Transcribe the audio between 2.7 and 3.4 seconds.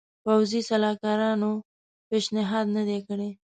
نه دی کړی.